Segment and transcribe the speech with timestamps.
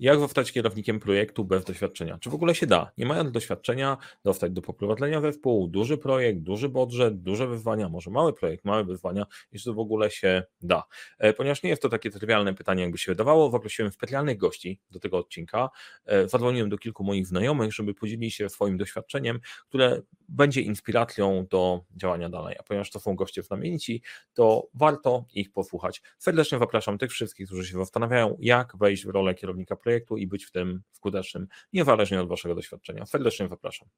[0.00, 2.18] Jak zostać kierownikiem projektu bez doświadczenia?
[2.18, 2.92] Czy w ogóle się da?
[2.98, 8.32] Nie mając doświadczenia, dostać do poprowadzenia zespołu, duży projekt, duży budżet, duże wyzwania, może mały
[8.32, 10.84] projekt, małe wyzwania, i czy to w ogóle się da?
[11.18, 15.00] E, ponieważ nie jest to takie trywialne pytanie, jakby się wydawało, zaprosiłem specjalnych gości do
[15.00, 15.70] tego odcinka.
[16.06, 21.84] E, zadzwoniłem do kilku moich znajomych, żeby podzielili się swoim doświadczeniem, które będzie inspiracją do
[21.96, 22.56] działania dalej.
[22.58, 24.02] A ponieważ to są goście znamienici,
[24.34, 26.02] to warto ich posłuchać.
[26.18, 30.44] Serdecznie zapraszam tych wszystkich, którzy się zastanawiają, jak wejść w rolę kierownika projektu i być
[30.44, 33.06] w tym skutecznym, niezależnie od Waszego doświadczenia.
[33.06, 33.88] Serdecznie zapraszam.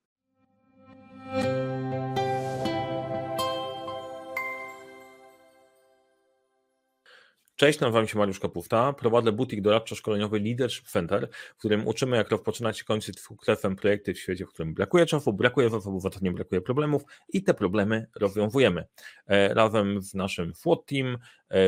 [7.62, 8.92] Cześć, nazywam się Mariusz Kapufta.
[8.92, 14.19] Prowadzę butik doradczo-szkoleniowy Leadership Center, w którym uczymy, jak rozpoczynać i kończyć sukcesem projekty w
[14.19, 18.86] świecie, w którym brakuje czasu, brakuje zasobów, nie brakuje problemów i te problemy rozwiązujemy.
[19.27, 21.19] E, razem z naszym SWOT Team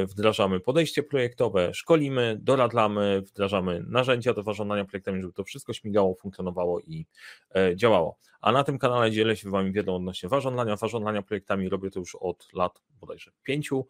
[0.07, 6.81] wdrażamy podejście projektowe, szkolimy, doradzamy, wdrażamy narzędzia do zarządzania projektami, żeby to wszystko śmigało, funkcjonowało
[6.81, 7.07] i
[7.55, 8.19] e, działało.
[8.41, 11.69] A na tym kanale dzielę się Wami wiedzą odnośnie zarządzania, zarządzania projektami.
[11.69, 13.87] Robię to już od lat bodajże pięciu.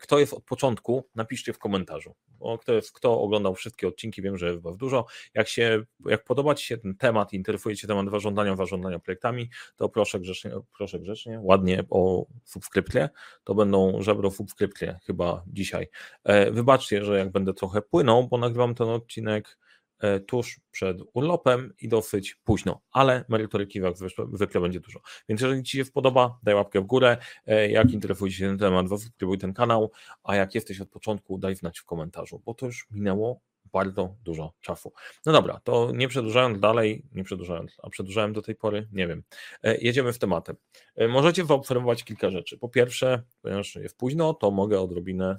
[0.00, 2.14] Kto jest od początku, napiszcie w komentarzu.
[2.38, 5.06] Bo kto, jest, kto oglądał wszystkie odcinki, wiem, że Was dużo.
[5.34, 9.88] Jak, się, jak podoba Ci się ten temat, interesuje Cię temat zarządzania, zarządzania projektami, to
[9.88, 13.08] proszę grzecznie, proszę grzecznie, ładnie o subskrypcję.
[13.44, 15.88] To będą żebro subskrypcje chyba dzisiaj.
[16.50, 19.58] Wybaczcie, że jak będę trochę płynął, bo nagrywam ten odcinek
[19.98, 23.80] E, tuż przed urlopem i dosyć późno, ale merytoryki
[24.32, 25.00] zwykle będzie dużo.
[25.28, 27.16] Więc jeżeli Ci się podoba, daj łapkę w górę.
[27.46, 29.90] E, jak interesuje się ten temat, subskrybuj ten kanał,
[30.24, 33.40] a jak jesteś od początku, daj znać w komentarzu, bo to już minęło
[33.76, 34.92] bardzo dużo czasu.
[35.26, 39.22] No dobra, to nie przedłużając dalej, nie przedłużając, a przedłużałem do tej pory, nie wiem.
[39.62, 40.56] E, jedziemy w tematem.
[41.08, 42.58] Możecie zaobserwować kilka rzeczy.
[42.58, 45.36] Po pierwsze, ponieważ jest późno, to mogę odrobinę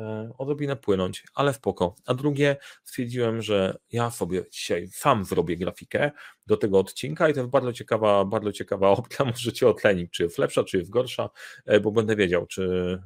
[0.00, 1.94] E, odrobinę płynąć, ale spoko.
[2.06, 6.10] A drugie, stwierdziłem, że ja sobie dzisiaj sam zrobię grafikę
[6.46, 10.38] do tego odcinka i to jest bardzo ciekawa, bardzo ciekawa opcja, możecie otlenić, czy jest
[10.38, 11.30] lepsza, czy jest gorsza,
[11.66, 12.98] e, bo będę wiedział, czy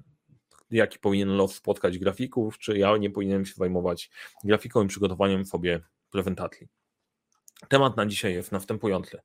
[0.75, 4.11] jaki powinien los spotkać grafików, czy ja nie powinienem się zajmować
[4.45, 5.81] grafiką i przygotowaniem sobie
[6.11, 6.69] prezentacji.
[7.69, 9.21] Temat na dzisiaj jest następujący.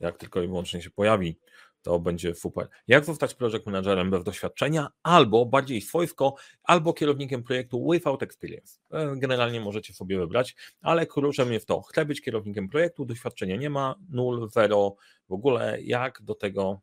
[0.00, 1.38] Jak tylko i wyłącznie się pojawi,
[1.86, 2.68] to będzie super.
[2.88, 8.78] Jak zostać project managerem bez doświadczenia, albo bardziej swojsko, albo kierownikiem projektu without experience.
[8.92, 13.70] E, generalnie możecie sobie wybrać, ale kluczem jest to, chcę być kierownikiem projektu, doświadczenia nie
[13.70, 14.96] ma, nul, zero,
[15.28, 16.80] w ogóle jak do tego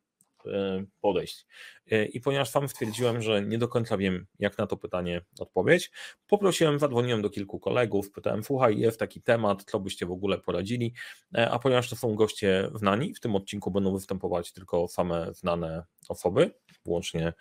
[1.02, 1.46] podejść.
[1.92, 5.92] E, I ponieważ sam stwierdziłem, że nie do końca wiem, jak na to pytanie odpowiedzieć,
[6.28, 10.94] poprosiłem, zadzwoniłem do kilku kolegów, pytałem, słuchaj, jest taki temat, co byście w ogóle poradzili,
[11.36, 15.84] e, a ponieważ to są goście znani, w tym odcinku będą występować tylko same znane
[16.10, 16.52] osoby,
[16.86, 17.34] włącznie,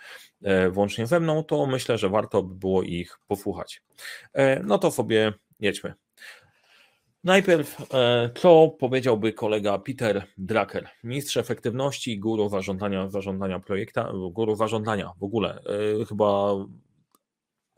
[0.71, 3.83] włącznie ze mną, to myślę, że warto by było ich posłuchać.
[4.65, 5.95] No to sobie jedźmy.
[7.25, 14.57] Najpierw, e, co powiedziałby kolega Peter Drucker, mistrz efektywności i guru zarządzania, zarządzania projekta, guru
[14.57, 15.63] zarządzania w ogóle,
[16.01, 16.55] e, chyba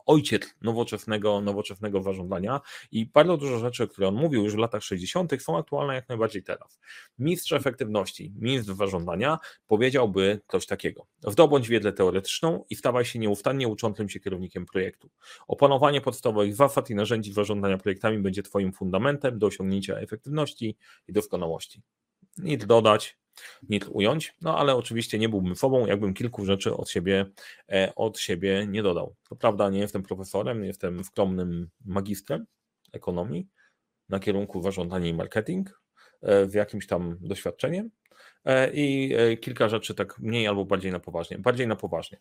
[0.05, 2.61] ojciec nowoczesnego, nowoczesnego zarządzania
[2.91, 6.43] i bardzo dużo rzeczy, które on mówił już w latach 60., są aktualne jak najbardziej
[6.43, 6.79] teraz.
[7.19, 11.07] Mistrz efektywności, mistrz zarządzania powiedziałby coś takiego.
[11.27, 15.09] Zdobądź wiedzę teoretyczną i stawaj się nieustannie uczącym się kierownikiem projektu.
[15.47, 20.77] Opanowanie podstawowych zasad i narzędzi zarządzania projektami będzie Twoim fundamentem do osiągnięcia efektywności
[21.07, 21.81] i doskonałości.
[22.37, 23.17] Nic dodać,
[23.69, 27.25] nic ująć, no ale oczywiście nie byłbym sobą, jakbym kilku rzeczy od siebie,
[27.71, 29.15] e, od siebie nie dodał.
[29.29, 32.45] To prawda, nie jestem profesorem, jestem skromnym magistrem
[32.93, 33.47] ekonomii
[34.09, 35.81] na kierunku zarządzanie i marketing,
[36.21, 37.89] z e, jakimś tam doświadczeniem,
[38.45, 41.37] e, i kilka rzeczy tak mniej albo bardziej na poważnie.
[41.39, 42.17] Bardziej na poważnie.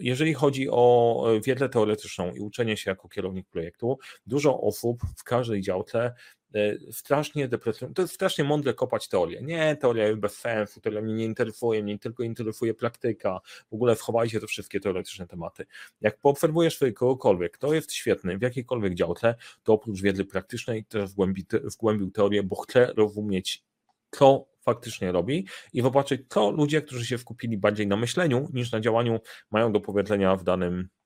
[0.00, 5.62] Jeżeli chodzi o wiedzę teoretyczną i uczenie się jako kierownik projektu, dużo osób w każdej
[5.62, 6.41] działce E,
[6.90, 7.94] strasznie depresyjne.
[7.94, 9.42] To jest strasznie mądre kopać teorię.
[9.42, 13.40] Nie, teoria jest bez sensu, teoria mnie nie interesuje, mnie tylko interesuje praktyka.
[13.70, 15.66] W ogóle wchowajcie te wszystkie teoretyczne tematy.
[16.00, 21.46] Jak poobserwujesz kogokolwiek, kto jest świetny w jakiejkolwiek działce, to oprócz wiedzy praktycznej też wgłębi,
[21.74, 23.64] wgłębił teorię, bo chce rozumieć,
[24.10, 28.80] co faktycznie robi i zobaczyć, co ludzie, którzy się skupili bardziej na myśleniu niż na
[28.80, 29.20] działaniu,
[29.50, 31.01] mają do powiedzenia w danym E,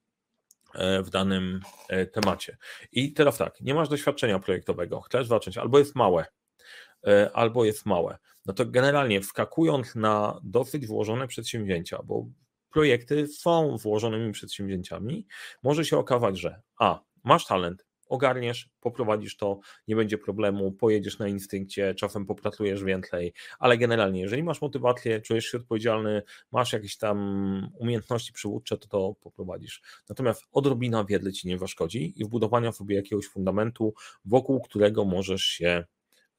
[1.02, 2.56] w danym e, temacie.
[2.93, 6.25] I teraz tak, nie masz doświadczenia projektowego, chcesz zacząć, albo jest małe,
[7.06, 8.19] e, albo jest małe.
[8.46, 12.26] No to generalnie wskakując na dosyć włożone przedsięwzięcia, bo
[12.70, 15.26] projekty są włożonymi przedsięwzięciami,
[15.62, 19.58] może się okazać, że a, masz talent, ogarniesz, poprowadzisz to,
[19.88, 25.44] nie będzie problemu, pojedziesz na instynkcie, czasem popracujesz więcej, ale generalnie, jeżeli masz motywację, czujesz
[25.44, 26.23] się odpowiedzialny,
[26.53, 27.17] masz jakieś tam
[27.79, 29.82] umiejętności przywódcze, to to poprowadzisz.
[30.08, 33.94] Natomiast odrobina wiedzy ci nie zaszkodzi i wbudowania sobie jakiegoś fundamentu,
[34.25, 35.85] wokół którego możesz się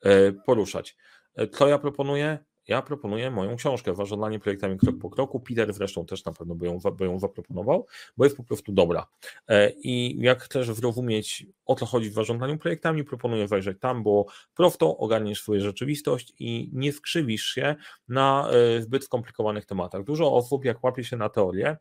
[0.04, 0.96] e, poruszać.
[1.36, 2.47] E, co ja proponuję?
[2.68, 5.40] Ja proponuję moją książkę Warządanie projektami krok po kroku.
[5.40, 7.88] Peter zresztą też na pewno by ją, by ją zaproponował,
[8.18, 9.08] bo jest po prostu dobra.
[9.48, 14.25] E, I jak chcesz zrozumieć, o co chodzi w zarządzaniu projektami, proponuję wejrzeć tam, bo
[14.56, 17.75] prosto ogarniesz swoją rzeczywistość i nie skrzywisz się
[18.08, 20.04] na e, zbyt skomplikowanych tematach.
[20.04, 21.78] Dużo osób, jak łapie się na teorię,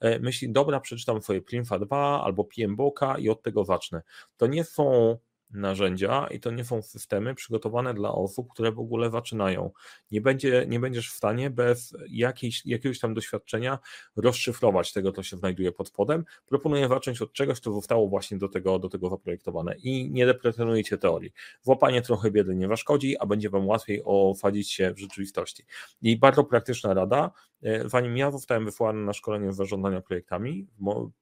[0.00, 4.02] e, myśli, dobra, przeczytam swoje Primfa 2 albo PMBOK i od tego zacznę.
[4.36, 5.16] To nie są
[5.50, 9.70] narzędzia i to nie są systemy przygotowane dla osób, które w ogóle zaczynają.
[10.10, 13.78] Nie, będzie, nie będziesz w stanie bez jakiejś, jakiegoś tam doświadczenia
[14.16, 16.24] rozszyfrować tego, co się znajduje pod spodem.
[16.46, 20.98] Proponuję zacząć od czegoś, co zostało właśnie do tego, do tego zaprojektowane i nie deprecjonujcie
[20.98, 21.32] teorii.
[21.64, 25.64] Włapanie trochę biedy nie zaszkodzi, a będzie Wam łatwiej osadzić się w rzeczywistości.
[26.02, 27.30] I bardzo praktyczna rada,
[27.86, 30.66] zanim ja zostałem wysłany na szkolenie z zarządzania projektami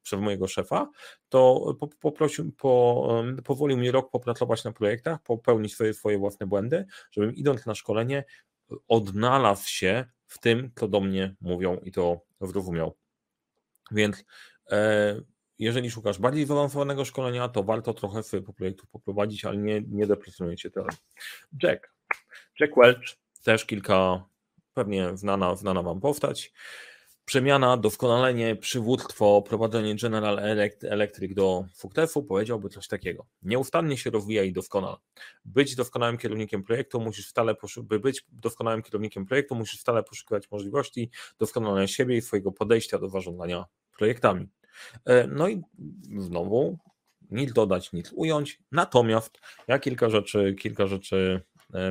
[0.02, 0.90] przez mojego szefa,
[1.28, 7.34] to poprosił, po, powolił mi rok popracować na projektach, popełnić swoje, swoje własne błędy, żebym
[7.34, 8.24] idąc na szkolenie
[8.88, 12.96] odnalazł się w tym, co do mnie mówią i to zrozumiał.
[13.90, 14.24] Więc
[14.70, 15.20] e,
[15.58, 20.06] jeżeli szukasz bardziej zaawansowanego szkolenia, to warto trochę sobie po projektu poprowadzić, ale nie, nie
[20.06, 20.98] depresjonujcie teorii.
[21.62, 21.94] Jack.
[22.60, 24.24] Jack Welch, też kilka,
[24.76, 26.52] pewnie znana, znana Wam postać.
[27.24, 30.38] Przemiana, doskonalenie, przywództwo, prowadzenie General
[30.82, 33.26] Electric do FUKTEF-u powiedziałby coś takiego.
[33.42, 34.96] Nieustannie się rozwija i doskonale.
[35.44, 41.10] Być doskonałym kierownikiem projektu musisz stale by być doskonałym kierownikiem projektu musisz stale poszukiwać możliwości
[41.38, 43.64] doskonalenia siebie i swojego podejścia do zarządzania
[43.98, 44.48] projektami.
[45.04, 45.62] E, no i
[46.18, 46.78] znowu
[47.30, 48.58] nic dodać, nic ująć.
[48.72, 51.42] Natomiast ja kilka rzeczy, kilka rzeczy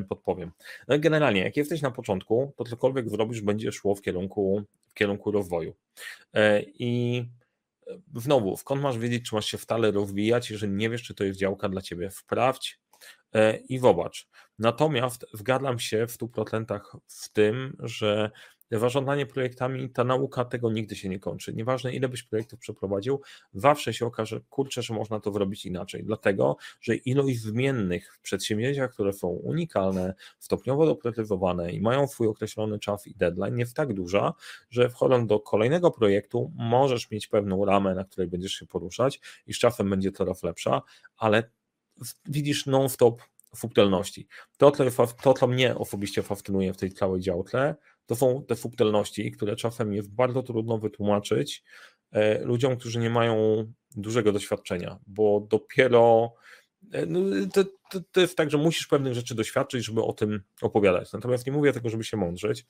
[0.09, 0.51] podpowiem.
[0.87, 4.63] No generalnie, jak jesteś na początku, to cokolwiek zrobisz, będzie szło w kierunku
[4.95, 5.75] kierunku rozwoju.
[6.33, 7.25] E, I
[8.15, 11.39] znowu, skąd masz wiedzieć, czy masz się stale rozwijać, jeżeli nie wiesz, czy to jest
[11.39, 12.09] działka dla ciebie?
[12.09, 12.79] Wprawdź
[13.33, 14.27] e, i zobacz.
[14.59, 18.31] Natomiast zgadzam się w 100% w tym, że
[18.71, 21.53] Zarządzanie projektami, ta nauka tego nigdy się nie kończy.
[21.53, 23.21] Nieważne ile byś projektów przeprowadził,
[23.53, 26.03] zawsze się okaże, kurczę, że można to zrobić inaczej.
[26.03, 32.79] Dlatego, że ilość zmiennych w przedsięwzięciach, które są unikalne, stopniowo doprecyzowane i mają swój określony
[32.79, 34.33] czas i deadline, jest tak duża,
[34.69, 39.53] że wchodząc do kolejnego projektu, możesz mieć pewną ramę, na której będziesz się poruszać i
[39.53, 40.81] z czasem będzie coraz lepsza,
[41.17, 41.49] ale
[42.25, 43.21] widzisz non-stop
[43.55, 44.27] subtelności.
[44.57, 44.71] To,
[45.23, 47.75] to, co mnie osobiście fascynuje w tej całej działce,
[48.05, 51.63] to są te subtelności, które czasem jest bardzo trudno wytłumaczyć
[52.11, 53.65] e, ludziom, którzy nie mają
[53.95, 56.33] dużego doświadczenia, bo dopiero
[56.91, 57.19] e, no,
[57.53, 61.13] to, to, to jest tak, że musisz pewnych rzeczy doświadczyć, żeby o tym opowiadać.
[61.13, 62.65] Natomiast nie mówię tego, żeby się mądrzeć,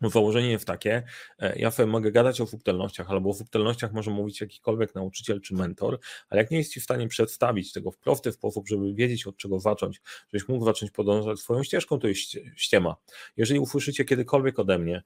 [0.00, 1.02] Założenie jest takie,
[1.38, 5.54] e, ja sobie mogę gadać o subtelnościach, albo o subtelnościach może mówić jakikolwiek nauczyciel czy
[5.54, 5.98] mentor,
[6.28, 9.36] ale jak nie jest Ci w stanie przedstawić tego w prosty sposób, żeby wiedzieć od
[9.36, 10.00] czego zacząć,
[10.32, 12.20] żebyś mógł zacząć podążać swoją ścieżką, to jest
[12.56, 12.96] ściema.
[13.36, 15.02] Jeżeli usłyszycie kiedykolwiek ode mnie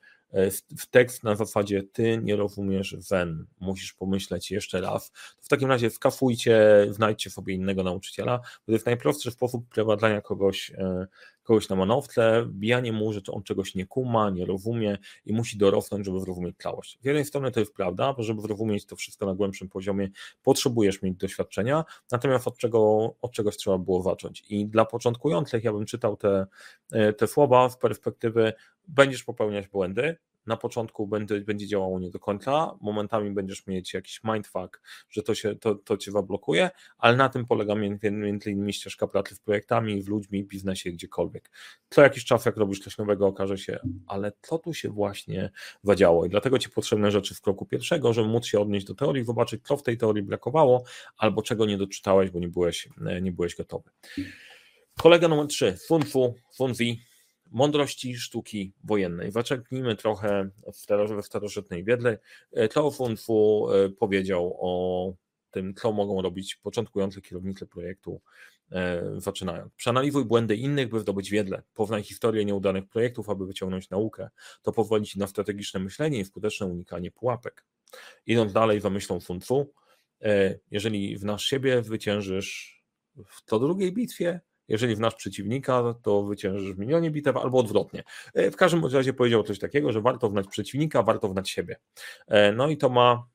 [0.78, 5.90] w tekst na zasadzie ty nie rozumiesz zen, musisz pomyśleć jeszcze raz, w takim razie
[5.90, 11.06] skafujcie, znajdźcie sobie innego nauczyciela, bo to jest najprostszy sposób prowadzenia kogoś e,
[11.48, 16.06] kogoś na manowce, bijanie mu, że on czegoś nie kuma, nie rozumie i musi dorosnąć,
[16.06, 16.98] żeby zrozumieć całość.
[17.02, 20.08] Z jednej strony to jest prawda, bo żeby zrozumieć to wszystko na głębszym poziomie,
[20.42, 24.44] potrzebujesz mieć doświadczenia, natomiast od, czego, od czegoś trzeba było zacząć.
[24.48, 26.46] I dla początkujących ja bym czytał te,
[26.92, 28.52] e, te słowa z perspektywy
[28.88, 30.16] będziesz popełniać błędy,
[30.48, 34.80] na początku będzie, będzie działało nie do końca, momentami będziesz mieć jakiś mindfuck,
[35.10, 39.34] że to, się, to, to cię zablokuje, ale na tym polega między innymi ścieżka pracy
[39.34, 41.50] z projektami, w ludźmi, biznesie, gdziekolwiek.
[41.90, 45.50] Co jakiś czas, jak robisz coś nowego, okaże się, ale co tu się właśnie
[45.82, 49.24] zadziało i dlatego ci potrzebne rzeczy w kroku pierwszego, żeby móc się odnieść do teorii,
[49.24, 50.84] zobaczyć, co w tej teorii brakowało,
[51.16, 52.88] albo czego nie doczytałeś, bo nie byłeś,
[53.22, 53.90] nie byłeś gotowy.
[54.98, 57.02] Kolega numer 3, Funfu, Funzi,
[57.50, 59.32] mądrości sztuki wojennej.
[59.32, 60.50] Zaczerpnijmy trochę
[61.22, 62.18] w starożytnej wiedzy.
[62.70, 65.14] Klao Funfu e, powiedział o
[65.50, 68.20] tym, co mogą robić początkujący kierownicy projektu
[68.72, 69.74] e, zaczynając.
[69.74, 71.62] Przeanalizuj błędy innych, by zdobyć wiedzę.
[71.74, 74.28] Poznaj historię nieudanych projektów, aby wyciągnąć naukę.
[74.62, 77.64] To pozwoli Ci na strategiczne myślenie i skuteczne unikanie pułapek.
[78.26, 79.20] Idąc dalej za myślą
[80.22, 82.82] e, jeżeli w siebie, zwyciężysz
[83.26, 88.02] w to drugiej bitwie, jeżeli w nasz przeciwnika, to wyciężysz w milionie bitew, albo odwrotnie.
[88.34, 91.76] E, w każdym razie powiedział coś takiego, że warto wnać przeciwnika, warto wnać siebie.
[92.26, 93.26] E, no i to ma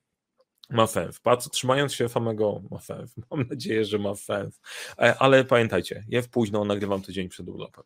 [0.70, 1.20] Ma sens.
[1.20, 3.16] Patrz, trzymając się samego, ma sens.
[3.32, 4.62] Mam nadzieję, że ma sens.
[5.00, 7.84] E, ale pamiętajcie, jest późno, nagrywam tydzień przed urlopem.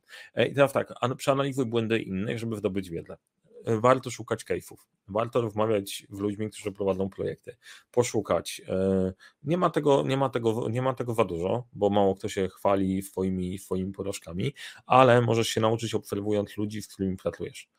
[0.50, 3.18] I teraz tak, przeanalizuj błędy innych, żeby zdobyć wiedzę.
[3.68, 4.78] E, warto szukać case'ów.
[5.08, 7.56] Warto rozmawiać z ludźmi, którzy prowadzą projekty.
[7.92, 8.62] Poszukać.
[9.44, 12.48] Nie ma tego, nie ma tego, nie ma tego za dużo, bo mało kto się
[12.50, 14.54] chwali swoimi, swoimi porażkami,
[14.86, 17.70] ale możesz się nauczyć obserwując ludzi, z którymi pracujesz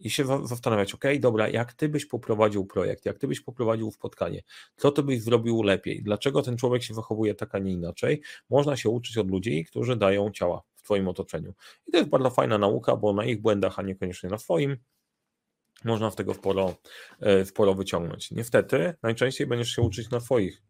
[0.00, 4.42] i się zastanawiać, ok, dobra, jak ty byś poprowadził projekt, jak ty byś poprowadził spotkanie,
[4.76, 8.76] co ty byś zrobił lepiej, dlaczego ten człowiek się zachowuje tak, a nie inaczej, można
[8.76, 11.54] się uczyć od ludzi, którzy dają ciała w twoim otoczeniu.
[11.86, 14.76] I to jest bardzo fajna nauka, bo na ich błędach, a niekoniecznie na swoim,
[15.84, 16.74] można z tego sporo,
[17.20, 18.30] e, sporo wyciągnąć.
[18.30, 20.62] Niestety, najczęściej będziesz się uczyć na swoich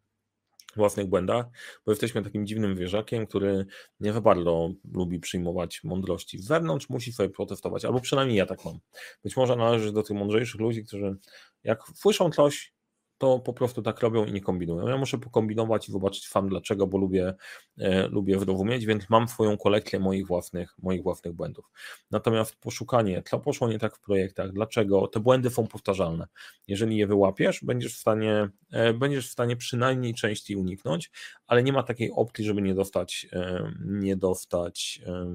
[0.77, 1.47] własnych błędach,
[1.87, 3.67] bo jesteśmy takim dziwnym wieżakiem, który
[4.01, 8.65] nie za bardzo lubi przyjmować mądrości z zewnątrz, musi sobie protestować, albo przynajmniej ja tak
[8.65, 8.79] mam.
[9.25, 11.17] Być może należy do tych mądrzejszych ludzi, którzy
[11.65, 12.75] jak słyszą coś,
[13.19, 14.89] to po prostu tak robią i nie kombinują.
[14.89, 17.35] Ja muszę pokombinować i zobaczyć sam dlaczego, bo lubię,
[17.79, 21.65] e, lubię zrozumieć, więc mam swoją kolekcję moich własnych, moich własnych błędów.
[22.11, 26.27] Natomiast poszukanie, co poszło nie tak w projektach, dlaczego, te błędy są powtarzalne.
[26.69, 31.11] Jeżeli je wyłapiesz, będziesz w stanie, e, będziesz w stanie przynajmniej częściej uniknąć,
[31.47, 35.35] ale nie ma takiej opcji, żeby nie dostać, e, nie dostać e,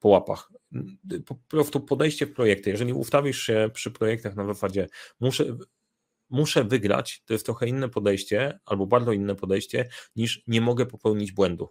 [0.00, 0.52] po łapach.
[1.26, 2.70] Po prostu podejście w projekty.
[2.70, 4.86] Jeżeli ustawisz się przy projektach na zasadzie,
[5.20, 5.44] muszę,
[6.30, 11.32] muszę wygrać, to jest trochę inne podejście, albo bardzo inne podejście, niż nie mogę popełnić
[11.32, 11.68] błędu.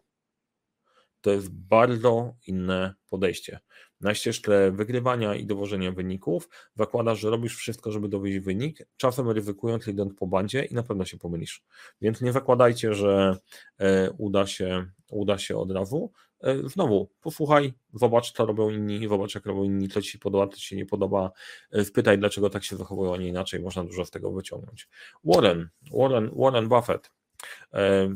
[1.21, 3.59] To jest bardzo inne podejście.
[4.01, 9.87] Na ścieżce wygrywania i dowożenia wyników zakładasz, że robisz wszystko, żeby dowieść wynik, czasem ryzykując
[9.87, 11.63] idąc po bandzie i na pewno się pomylisz.
[12.01, 13.37] Więc nie zakładajcie, że
[13.79, 16.11] e, uda się, uda się od razu.
[16.41, 20.47] E, znowu, posłuchaj, zobacz, co robią inni, zobacz, jak robią inni, co ci się podoba,
[20.47, 21.31] co ci się nie podoba,
[21.71, 24.87] e, spytaj, dlaczego tak się zachowują, a nie inaczej, można dużo z tego wyciągnąć.
[25.23, 27.11] Warren, Warren, Warren Buffett,
[27.73, 28.09] e,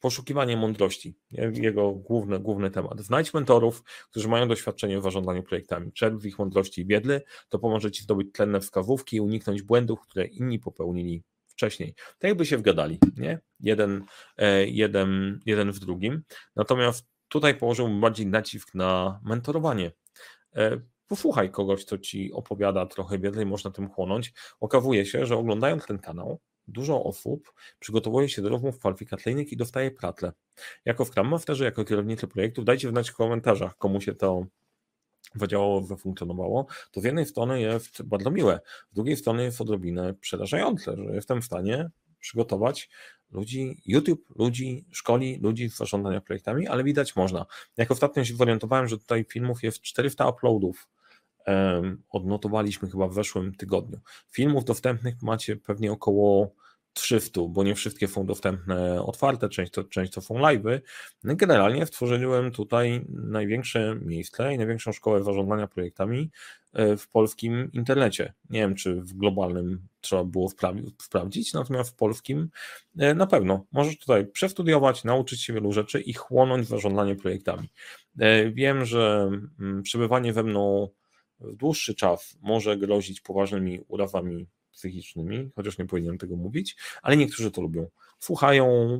[0.00, 1.18] poszukiwanie mądrości,
[1.52, 3.00] jego główny, główny temat.
[3.00, 7.58] Znajdź mentorów, którzy mają doświadczenie w zarządzaniu projektami, czerp w ich mądrości i wiedzy, to
[7.58, 11.94] pomoże ci zdobyć tlenne wskazówki i uniknąć błędów, które inni popełnili wcześniej.
[11.94, 13.40] Tak jakby się wgadali, nie?
[13.60, 14.04] Jeden,
[14.66, 16.22] jeden, jeden w drugim.
[16.56, 19.92] Natomiast tutaj położyłbym bardziej nacisk na mentorowanie.
[20.56, 24.32] E, posłuchaj kogoś, kto ci opowiada trochę więcej, można tym chłonąć.
[24.60, 29.90] Okazuje się, że oglądając ten kanał, dużo osób przygotowuje się do rozmów kwalifikacyjnych i dostaje
[29.90, 30.32] pratle.
[30.84, 34.46] Jako w Masterze, jako kierownicy projektów, dajcie znać w komentarzach, komu się to
[35.34, 40.96] zadziałało, zafunkcjonowało, to z jednej strony jest bardzo miłe, z drugiej strony jest odrobinę przerażające,
[40.96, 42.88] że jestem w stanie przygotować
[43.30, 47.46] ludzi, YouTube ludzi szkoli, ludzi w zarządzaniu projektami, ale widać można.
[47.76, 50.88] Jak ostatnio się zorientowałem, że tutaj filmów jest 400 uploadów,
[52.10, 54.00] odnotowaliśmy chyba w zeszłym tygodniu.
[54.30, 56.54] Filmów dostępnych macie pewnie około
[56.92, 60.80] 300, bo nie wszystkie są dostępne otwarte, część to, część to są live'y.
[61.24, 66.30] No generalnie stworzyłem tutaj największe miejsce i największą szkołę zarządzania projektami
[66.72, 68.32] e, w polskim internecie.
[68.50, 70.48] Nie wiem, czy w globalnym trzeba było
[71.00, 72.48] sprawdzić, natomiast w polskim
[72.98, 73.64] e, na pewno.
[73.72, 77.68] Możesz tutaj przestudiować, nauczyć się wielu rzeczy i chłonąć zarządzanie projektami.
[78.18, 79.30] E, wiem, że
[79.60, 80.88] mm, przebywanie we mną
[81.40, 84.46] w dłuższy czas może grozić poważnymi urazami
[84.78, 87.88] psychicznymi, chociaż nie powinienem tego mówić, ale niektórzy to lubią.
[88.18, 88.98] Słuchają,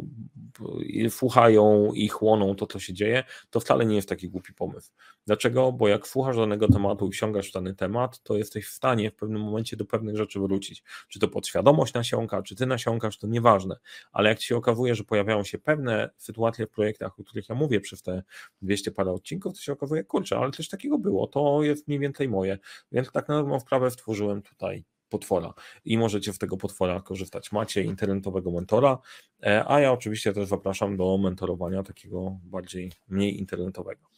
[1.08, 4.92] słuchają i chłoną to, co się dzieje, to wcale nie jest taki głupi pomysł.
[5.26, 5.72] Dlaczego?
[5.72, 9.14] Bo jak słuchasz danego tematu i wsiągasz w dany temat, to jesteś w stanie w
[9.14, 10.82] pewnym momencie do pewnych rzeczy wrócić.
[11.08, 13.76] Czy to podświadomość nasiąka, czy ty nasiąkasz, to nieważne,
[14.12, 17.54] ale jak ci się okazuje, że pojawiają się pewne sytuacje w projektach, o których ja
[17.54, 18.22] mówię przez te
[18.62, 22.28] 200 parę odcinków, to się okazuje, kurczę, ale coś takiego było, to jest mniej więcej
[22.28, 22.58] moje,
[22.92, 27.52] więc tak na dobrą sprawę stworzyłem tutaj potwora i możecie z tego potwora korzystać.
[27.52, 28.98] Macie internetowego mentora,
[29.42, 34.08] e, a ja oczywiście też zapraszam do mentorowania takiego bardziej mniej internetowego.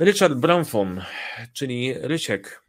[0.00, 1.00] Richard Branson,
[1.52, 2.62] czyli Rysiek,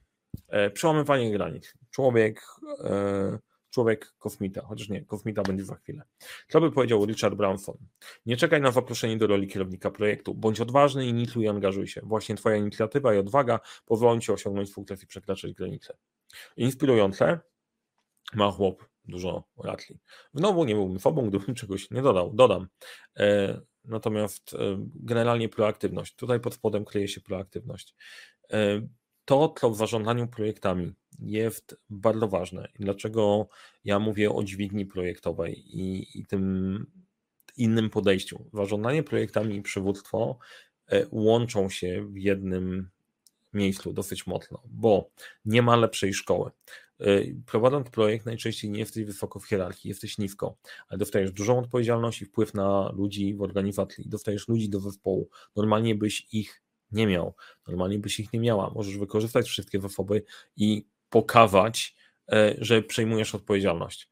[0.48, 1.74] e, przełamywanie granic.
[1.92, 2.42] Człowiek,
[2.84, 3.40] e,
[3.76, 6.04] człowiek kosmita, chociaż nie, kosmita będzie za chwilę.
[6.48, 7.78] Co by powiedział Richard Branson?
[8.26, 10.34] Nie czekaj na zaproszenie do roli kierownika projektu.
[10.34, 12.02] Bądź odważny, inicjuj i angażuj się.
[12.04, 15.98] Właśnie Twoja inicjatywa i odwaga pozwolą Ci osiągnąć sukces i przekraczać granice.
[16.58, 17.40] Inspirujące.
[18.34, 20.00] Ma chłop dużo ratli.
[20.34, 22.34] Znowu nie byłbym sobą, gdybym czegoś nie dodał.
[22.34, 22.68] Dodam.
[23.18, 24.58] E, natomiast e,
[24.96, 26.16] generalnie proaktywność.
[26.16, 27.96] Tutaj pod spodem kryje się proaktywność.
[29.26, 32.68] E, to, co w zarządzaniu projektami jest bardzo ważne.
[32.80, 33.48] Dlaczego
[33.84, 36.86] ja mówię o dźwigni projektowej i, i tym
[37.58, 38.46] innym podejściu.
[38.54, 40.38] Zarządzanie projektami i przywództwo
[41.12, 42.90] łączą się w jednym
[43.54, 45.10] miejscu dosyć mocno, bo
[45.46, 46.52] nie ma lepszej szkoły.
[47.02, 52.22] y, prowadząc projekt najczęściej nie jesteś wysoko w hierarchii, jesteś nisko, ale dostajesz dużą odpowiedzialność
[52.22, 55.30] i wpływ na ludzi w organizacji, dostajesz ludzi do zespołu.
[55.56, 56.65] Normalnie byś ich
[56.96, 57.36] nie miał,
[57.68, 58.70] normalnie byś ich nie miała.
[58.70, 60.24] Możesz wykorzystać wszystkie zasoby
[60.58, 61.96] i pokazać,
[62.32, 64.10] e, że przejmujesz odpowiedzialność.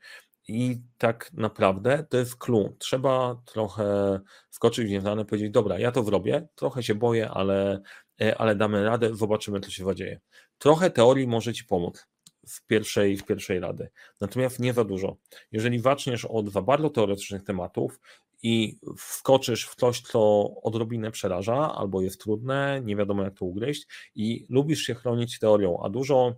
[0.48, 2.75] I tak naprawdę to jest clue.
[2.80, 7.82] Trzeba trochę skoczyć w nieznane, powiedzieć, dobra, ja to zrobię, trochę się boję, ale,
[8.22, 10.20] e, ale damy radę, zobaczymy, co się zadzieje.
[10.58, 12.08] Trochę teorii może Ci pomóc
[12.48, 13.90] w pierwszej, w pierwszej rady,
[14.22, 15.18] natomiast nie za dużo.
[15.52, 18.00] Jeżeli zaczniesz od za bardzo teoretycznych tematów
[18.43, 23.88] i wskoczysz w coś, co odrobinę przeraża albo jest trudne, nie wiadomo jak to ugryźć
[24.15, 26.35] i lubisz się chronić teorią, a dużo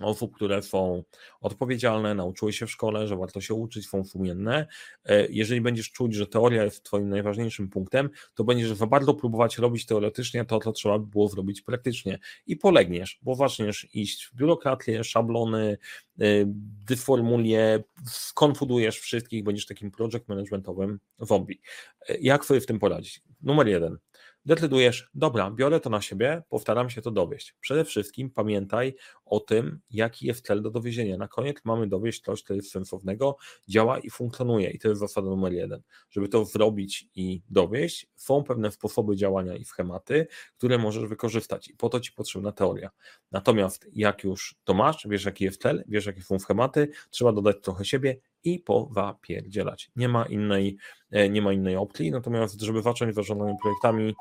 [0.00, 1.02] osób, które są
[1.40, 4.66] odpowiedzialne, nauczyły się w szkole, że warto się uczyć, są sumienne.
[5.04, 9.58] E, jeżeli będziesz czuć, że teoria jest Twoim najważniejszym punktem, to będziesz za bardzo próbować
[9.58, 14.34] robić teoretycznie to, co trzeba by było zrobić praktycznie i polegniesz, bo zaczniesz iść w
[14.34, 15.78] biurokratię, szablony,
[16.20, 16.24] e,
[16.86, 21.60] dyformulię, skonfudujesz wszystkich, będziesz takim project managementowym zombie.
[22.08, 23.22] E, jak sobie w tym poradzić?
[23.42, 23.98] Numer jeden
[24.46, 27.54] decydujesz, dobra, biorę to na siebie, postaram się to dowieść.
[27.60, 28.94] Przede wszystkim pamiętaj
[29.26, 31.16] o tym, jaki jest cel do dowiezienia.
[31.16, 33.36] Na koniec mamy dowieść coś, co jest sensownego,
[33.68, 34.70] działa i funkcjonuje.
[34.70, 35.82] I to jest zasada numer jeden.
[36.10, 40.26] Żeby to zrobić i dowieść, są pewne sposoby działania i schematy,
[40.56, 41.68] które możesz wykorzystać.
[41.68, 42.90] I po to ci potrzebna teoria.
[43.32, 47.56] Natomiast jak już to masz, wiesz, jaki jest cel, wiesz, jakie są schematy, trzeba dodać
[47.62, 49.90] trochę siebie i powapierdzielać.
[49.96, 50.76] Nie ma innej,
[51.10, 54.14] e, nie ma innej opcji, natomiast żeby zacząć zarządzanie projektami,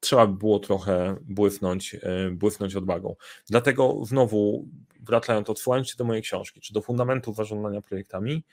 [0.00, 3.16] trzeba by było trochę błysnąć, e, błysnąć odwagą.
[3.50, 4.68] Dlatego znowu,
[5.00, 8.44] wracając, odsyłając się do mojej książki, czy do fundamentów zarządzania projektami,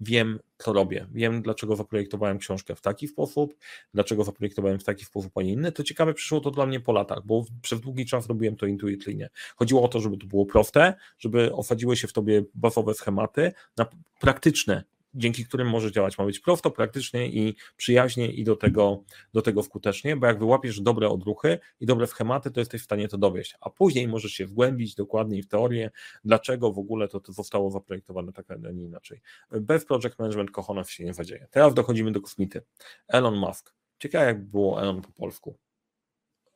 [0.00, 3.54] wiem, co robię, wiem, dlaczego zaprojektowałem książkę w taki sposób,
[3.94, 5.72] dlaczego zaprojektowałem w taki sposób, a nie inny.
[5.72, 9.28] To ciekawe, przyszło to dla mnie po latach, bo przez długi czas robiłem to intuicyjnie.
[9.56, 13.86] Chodziło o to, żeby to było proste, żeby osadziły się w tobie bazowe schematy, na
[14.20, 14.84] praktyczne
[15.14, 16.18] dzięki którym może działać.
[16.18, 20.80] Ma być prosto, praktycznie i przyjaźnie i do tego, do tego skutecznie, bo jak wyłapiesz
[20.80, 24.46] dobre odruchy i dobre schematy, to jesteś w stanie to dowieść, a później możesz się
[24.46, 25.90] wgłębić dokładniej w teorię,
[26.24, 29.20] dlaczego w ogóle to, to zostało zaprojektowane tak, a nie inaczej.
[29.50, 31.46] Bez project management kochonów się nie zadzieje.
[31.50, 32.62] Teraz dochodzimy do kosmity.
[33.08, 33.74] Elon Musk.
[33.98, 35.58] Ciekawe jak było Elon po polsku.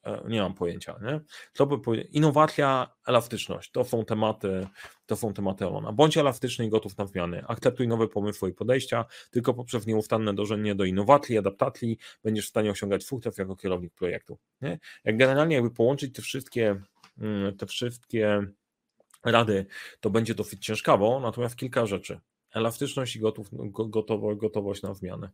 [0.05, 1.21] E, nie mam pojęcia, nie?
[1.53, 4.67] To by innowacja, elastyczność, to są tematy,
[5.07, 5.93] to są tematy Elona.
[5.93, 7.45] Bądź elastyczny i gotów na zmiany.
[7.49, 12.71] Akceptuj nowe pomysły i podejścia, tylko poprzez nieustanne dążenie do innowacji, adaptacji będziesz w stanie
[12.71, 14.39] osiągać sukces jako kierownik projektu.
[14.61, 14.79] Nie?
[15.05, 16.83] Jak generalnie jakby połączyć te wszystkie,
[17.19, 18.47] mm, te wszystkie
[19.25, 19.67] rady,
[20.01, 22.21] to będzie dosyć ciężkawo, natomiast kilka rzeczy.
[22.55, 25.29] Elastyczność i gotów, gotowo, gotowość na zmiany.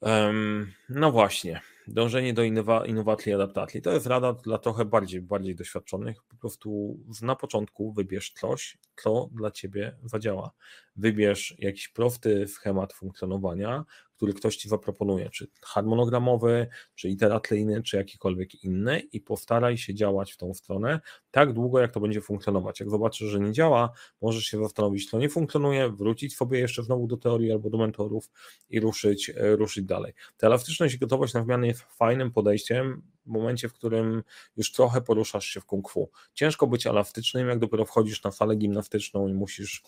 [0.00, 3.82] Um, no właśnie dążenie do innowa innowacji i adaptacji.
[3.82, 6.22] To jest rada dla trochę bardziej, bardziej doświadczonych.
[6.22, 10.50] Po prostu na początku wybierz coś, co dla ciebie zadziała.
[10.96, 13.84] Wybierz jakiś prosty schemat funkcjonowania,
[14.16, 20.32] który ktoś ci zaproponuje, czy harmonogramowy, czy iteracyjny, czy jakikolwiek inny i postaraj się działać
[20.32, 21.00] w tą stronę
[21.30, 22.80] tak długo, jak to będzie funkcjonować.
[22.80, 27.06] Jak zobaczysz, że nie działa, możesz się zastanowić, co nie funkcjonuje, wrócić sobie jeszcze znowu
[27.06, 28.30] do teorii albo do mentorów
[28.70, 30.12] i ruszyć, e, ruszyć dalej.
[30.36, 34.22] Ta elastyczność i gotowość na zmiany jest fajnym podejściem, w momencie, w którym
[34.56, 36.10] już trochę poruszasz się w kung fu.
[36.34, 39.82] Ciężko być elastycznym, jak dopiero wchodzisz na falę gimnastyczną i musisz,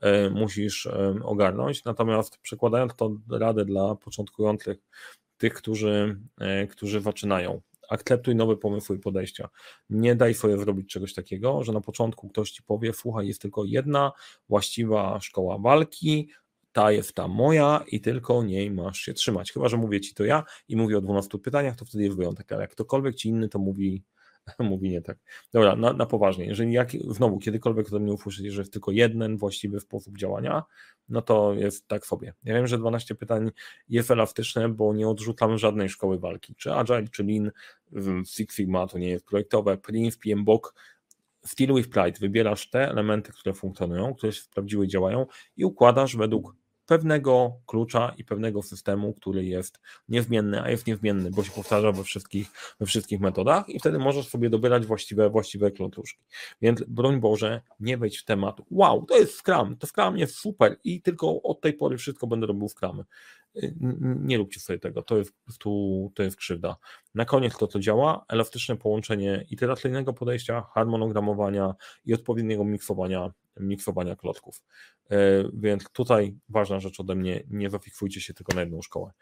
[0.00, 1.84] e, musisz e, ogarnąć.
[1.84, 4.78] Natomiast przekładając to radę dla początkujących,
[5.38, 9.48] tych, którzy, e, którzy zaczynają, akceptuj nowe pomysły i podejścia.
[9.90, 13.64] Nie daj sobie zrobić czegoś takiego, że na początku ktoś ci powie, słuchaj, jest tylko
[13.64, 14.12] jedna
[14.48, 16.28] właściwa szkoła walki,
[16.72, 19.52] ta jest ta moja i tylko niej masz się trzymać.
[19.52, 22.52] Chyba, że mówię ci to ja i mówię o 12 pytaniach, to wtedy jest wyjątek,
[22.52, 24.02] ale jak ktokolwiek ci inny to mówi,
[24.58, 25.18] mówi nie tak.
[25.52, 26.46] Dobra, na, na poważnie.
[26.46, 30.62] Jeżeli jak, znowu kiedykolwiek ode mnie usłyszycie, że jest tylko jeden właściwy sposób działania,
[31.08, 32.34] no to jest tak sobie.
[32.44, 33.50] Ja wiem, że 12 pytań
[33.88, 36.54] jest elastyczne, bo nie odrzucam żadnej szkoły walki.
[36.54, 37.50] Czy Agile, czy Lean,
[38.26, 40.74] Six Sigma to nie jest projektowe, Prince, PMBOK,
[41.44, 42.18] Steel with Pride.
[42.20, 48.24] Wybierasz te elementy, które funkcjonują, które się sprawdziły, działają i układasz według pewnego klucza i
[48.24, 53.20] pewnego systemu, który jest niezmienny, a jest niezmienny, bo się powtarza we wszystkich, we wszystkich
[53.20, 56.24] metodach i wtedy możesz sobie dobierać właściwe, właściwe kluczuszki.
[56.62, 60.76] Więc broń Boże, nie wejdź w temat, wow, to jest Scrum, to Scrum jest super
[60.84, 63.04] i tylko od tej pory wszystko będę robił Scrum.
[64.00, 66.76] Nie róbcie sobie tego, to jest, tu, to jest krzywda.
[67.14, 74.62] Na koniec to, co działa, elastyczne połączenie iteracyjnego podejścia, harmonogramowania i odpowiedniego miksowania, miksowania klocków.
[75.10, 75.16] E,
[75.54, 79.12] więc tutaj ważna rzecz ode mnie, nie zafiksujcie się tylko na jedną szkołę.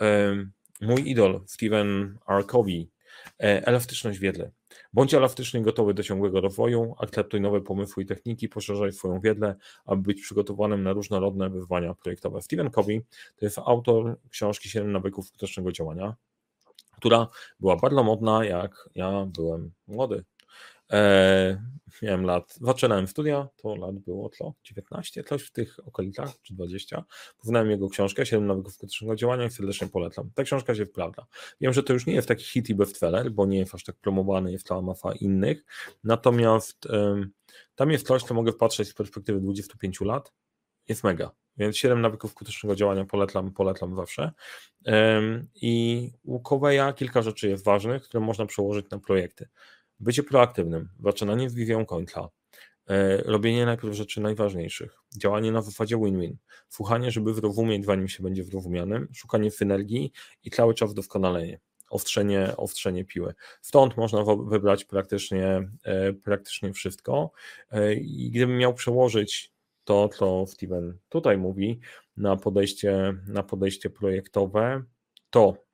[0.00, 0.34] E,
[0.80, 2.97] mój idol, Steven Arkowi, E,
[3.38, 4.50] elastyczność wiedzy.
[4.92, 9.54] Bądź elastyczny i gotowy do ciągłego rozwoju, akceptuj nowe pomysły i techniki, poszerzaj swoją wiedzę,
[9.84, 12.42] aby być przygotowanym na różnorodne wyzwania projektowe.
[12.42, 13.02] Stephen Covey
[13.36, 16.14] to jest autor książki 7 nawyków skutecznego działania,
[16.96, 17.28] która
[17.60, 20.24] była bardzo modna, jak ja byłem młody.
[20.92, 21.62] E,
[22.02, 24.54] miałem lat, zaczynałem studia, to lat było co?
[24.62, 27.04] 19, coś w tych okolicach, czy 20.
[27.38, 30.30] Poznałem jego książkę 7 nawyków skutecznego działania i serdecznie polecam.
[30.34, 31.26] Ta książka się wprawda.
[31.60, 33.96] Wiem, że to już nie jest taki hit i bestseller, bo nie jest aż tak
[33.96, 35.64] promowany, jest cała masa innych,
[36.04, 36.88] natomiast
[37.74, 40.32] tam jest coś, co mogę patrzeć z perspektywy 25 lat,
[40.88, 41.30] jest mega.
[41.56, 44.32] Więc 7 nawyków skutecznego działania polecam, polecam zawsze.
[45.54, 49.48] I u Coveya kilka rzeczy jest ważnych, które można przełożyć na projekty.
[50.00, 52.28] Bycie proaktywnym, zaczynanie z wizją końca,
[52.86, 56.36] e, robienie najpierw rzeczy najważniejszych, działanie na zasadzie win-win,
[56.68, 60.12] słuchanie, żeby zrozumieć, zanim się będzie zrozumianym, szukanie synergii
[60.44, 63.34] i cały czas doskonalenie, ostrzenie, ostrzenie piły.
[63.62, 67.30] Stąd można wybrać praktycznie, e, praktycznie wszystko.
[67.70, 69.52] E, i gdybym miał przełożyć
[69.84, 71.80] to, co Steven tutaj mówi,
[72.16, 74.82] na podejście, na podejście projektowe,
[75.30, 75.67] to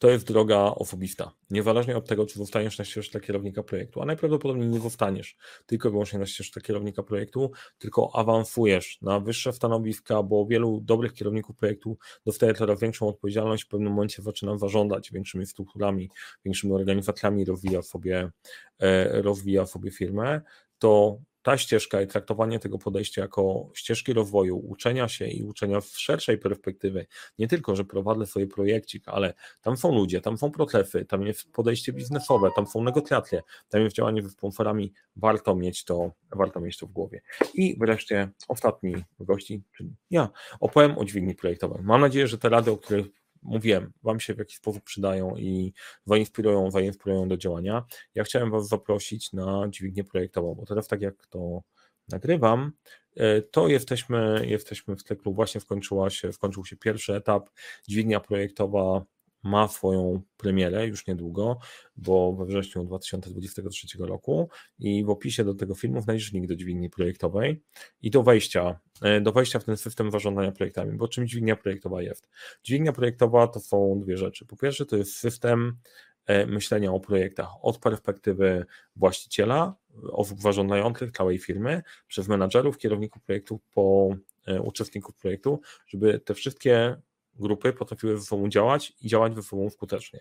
[0.00, 1.32] to jest droga osobista.
[1.50, 5.36] Niezależnie od tego, czy zostaniesz na ścieżce kierownika projektu, a najprawdopodobniej nie zostaniesz
[5.66, 11.12] tylko i wyłącznie na ścieżce kierownika projektu, tylko awansujesz na wyższe stanowiska, bo wielu dobrych
[11.12, 16.10] kierowników projektu dostaje coraz większą odpowiedzialność, w pewnym momencie zaczyna zarządzać większymi strukturami,
[16.44, 18.30] większymi organizacjami, rozwija sobie,
[18.78, 20.40] e, rozwija sobie firmę,
[20.78, 25.86] to ta ścieżka i traktowanie tego podejścia jako ścieżki rozwoju, uczenia się i uczenia w
[25.86, 27.06] szerszej perspektywy,
[27.38, 31.52] nie tylko, że prowadzę swoje projekcik, ale tam są ludzie, tam są procesy, tam jest
[31.52, 36.78] podejście biznesowe, tam są negocjacje, tam jest działanie ze sponsorami, warto mieć to, warto mieć
[36.78, 37.20] to w głowie.
[37.54, 40.28] I wreszcie ostatni gości, czyli ja,
[40.60, 41.82] opowiem o dźwigni projektowej.
[41.82, 45.72] Mam nadzieję, że te rady, o których mówiłem, Wam się w jakiś sposób przydają i
[46.06, 47.84] zainspirują, zainspirują do działania.
[48.14, 51.62] Ja chciałem Was zaprosić na dźwignię projektową, bo teraz tak jak to
[52.08, 52.72] nagrywam,
[53.16, 57.50] e, to jesteśmy, jesteśmy w cyklu, właśnie skończyła się, skończył się pierwszy etap,
[57.88, 59.04] dźwignia projektowa
[59.42, 61.58] ma swoją premierę już niedługo,
[61.96, 64.48] bo we wrześniu 2023 roku
[64.78, 67.62] i w opisie do tego filmu znajdziesz link do dźwigni projektowej
[68.02, 72.02] i do wejścia, e, do wejścia w ten system zarządzania projektami, bo czym dźwignia projektowa
[72.02, 72.28] jest?
[72.64, 74.46] Dźwignia projektowa to są dwie rzeczy.
[74.46, 75.78] Po pierwsze to jest system
[76.26, 79.74] e, myślenia o projektach od perspektywy właściciela,
[80.10, 84.08] osób zarządzających całej firmy, przez menadżerów, kierowników projektu po
[84.46, 86.96] e, uczestników projektu, żeby te wszystkie
[87.40, 90.20] grupy potrafiły ze sobą działać i działać ze sobą skutecznie.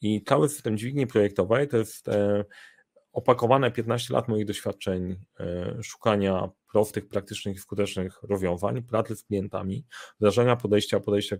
[0.00, 2.44] I cały system dźwigni projektowej to jest e,
[3.12, 9.84] opakowane 15 lat moich doświadczeń e, szukania prostych, praktycznych i skutecznych rozwiązań, pracy z klientami,
[10.20, 11.36] wdrażania podejścia, podejścia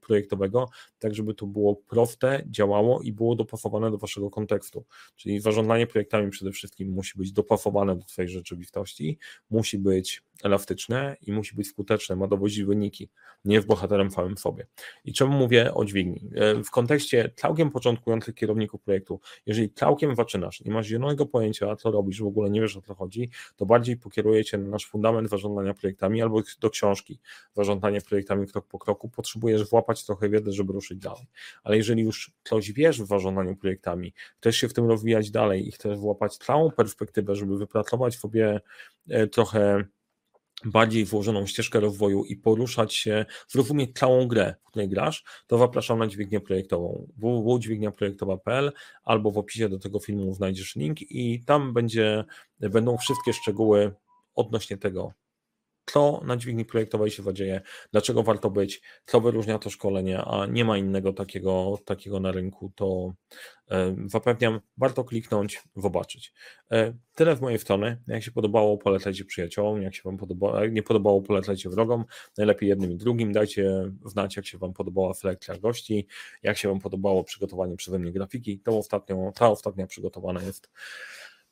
[0.00, 0.68] projektowego,
[0.98, 4.84] tak żeby to było proste, działało i było dopasowane do waszego kontekstu.
[5.16, 9.18] Czyli zarządzanie projektami przede wszystkim musi być dopasowane do twojej rzeczywistości,
[9.50, 13.10] musi być elastyczne i musi być skuteczne, ma dowodzić wyniki,
[13.44, 14.66] nie jest bohaterem samym sobie.
[15.04, 16.30] I czemu mówię o dźwigni?
[16.34, 21.90] E, w kontekście całkiem początkujących kierowników projektu, jeżeli całkiem zaczynasz, nie masz zielonego pojęcia, co
[21.90, 25.74] robisz, w ogóle nie wiesz o co chodzi, to bardziej pokierujecie na nasz fundament zarządzania
[25.74, 27.18] projektami albo do książki
[27.54, 31.26] zarządzanie projektami krok po kroku, potrzebujesz włapać trochę wiedzy, żeby ruszyć dalej.
[31.62, 35.72] Ale jeżeli już coś wiesz w zarządzaniu projektami, chcesz się w tym rozwijać dalej i
[35.72, 38.60] chcesz włapać całą perspektywę, żeby wypracować sobie
[39.08, 39.84] e, trochę
[40.64, 45.98] bardziej włożoną ścieżkę rozwoju i poruszać się, zrozumieć całą grę, w której grasz, to zapraszam
[45.98, 48.72] na dźwignię projektową www.dźwigniaprojektowa.pl
[49.04, 52.24] albo w opisie do tego filmu znajdziesz link i tam będzie,
[52.60, 53.92] będą wszystkie szczegóły
[54.34, 55.12] odnośnie tego,
[55.86, 57.60] co na dźwigni projektowej się zadzieje,
[57.92, 62.72] dlaczego warto być, co wyróżnia to szkolenie, a nie ma innego takiego, takiego na rynku,
[62.74, 63.14] to
[63.70, 66.32] e, zapewniam, warto kliknąć, zobaczyć.
[66.72, 68.02] E, tyle z mojej strony.
[68.06, 72.04] Jak się podobało, polecajcie przyjaciołom, jak się Wam podobało, nie podobało, polecajcie wrogom,
[72.38, 73.32] najlepiej jednym i drugim.
[73.32, 76.06] Dajcie znać, jak się Wam podobała selekcja gości,
[76.42, 78.60] jak się Wam podobało przygotowanie przeze mnie grafiki.
[78.60, 80.70] To ostatnio, ta ostatnia przygotowana jest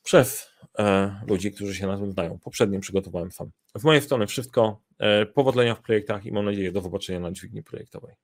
[0.02, 2.38] przez e, ludzi, którzy się na tym znają.
[2.38, 3.50] Poprzednio przygotowałem sam.
[3.76, 4.80] Z mojej strony wszystko.
[4.98, 8.14] E, powodzenia w projektach i mam nadzieję do zobaczenia na dźwigni projektowej.